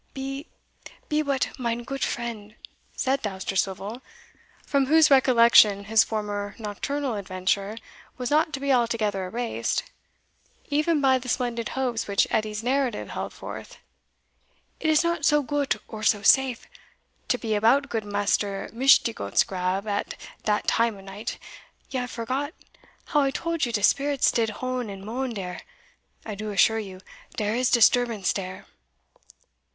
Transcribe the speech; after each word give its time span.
"Be 0.15 0.47
be 1.09 1.21
but, 1.21 1.49
mine 1.59 1.83
goot 1.83 2.01
friend," 2.03 2.55
said 2.95 3.21
Dousterswivel, 3.21 4.01
from 4.65 4.87
whose 4.87 5.11
recollection 5.11 5.83
his 5.83 6.03
former 6.03 6.55
nocturnal 6.57 7.13
adventure 7.13 7.77
was 8.17 8.31
not 8.31 8.51
to 8.53 8.59
be 8.59 8.73
altogether 8.73 9.27
erased, 9.27 9.83
even 10.71 11.01
by 11.01 11.19
the 11.19 11.29
splendid 11.29 11.69
hopes 11.77 12.07
which 12.07 12.25
Edie's 12.31 12.63
narrative 12.63 13.09
held 13.11 13.31
forth, 13.31 13.77
"it 14.79 14.89
is 14.89 15.03
not 15.03 15.23
so 15.23 15.43
goot 15.43 15.75
or 15.87 16.01
so 16.01 16.23
safe, 16.23 16.65
to 17.27 17.37
be 17.37 17.53
about 17.53 17.87
goot 17.87 18.03
Maister 18.03 18.71
Mishdigoat's 18.73 19.43
grabe 19.43 19.85
at 19.87 20.15
dat 20.45 20.65
time 20.67 20.97
of 20.97 21.03
night 21.05 21.37
you 21.91 21.99
have 21.99 22.09
forgot 22.09 22.55
how 23.05 23.21
I 23.21 23.29
told 23.29 23.67
you 23.67 23.71
de 23.71 23.83
spirits 23.83 24.31
did 24.31 24.49
hone 24.65 24.89
and 24.89 25.05
mone 25.05 25.35
dere. 25.35 25.61
I 26.25 26.33
do 26.33 26.49
assure 26.49 26.79
you, 26.79 27.01
dere 27.37 27.53
is 27.53 27.69
disturbance 27.69 28.33
dere." 28.33 28.65